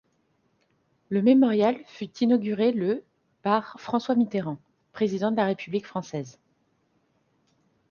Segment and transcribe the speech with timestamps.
[1.09, 3.03] Le mémorial fut inauguré le
[3.43, 4.57] par François Mitterrand,
[4.93, 6.39] président de la République française.